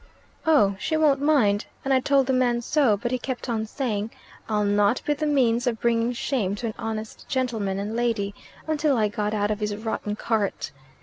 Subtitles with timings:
[0.47, 4.09] "Oh, she won't mind, and I told the man so; but he kept on saying,
[4.49, 8.33] 'I'll not be the means of bringing shame to an honest gentleman and lady,'
[8.65, 10.71] until I got out of his rotten cart."